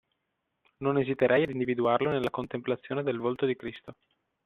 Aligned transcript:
Non 0.79 0.97
esiterei 0.97 1.43
ad 1.43 1.51
individuarlo 1.51 2.09
nella 2.09 2.31
contemplazione 2.31 3.03
del 3.03 3.19
volto 3.19 3.45
di 3.45 3.55
Cristo. 3.55 3.93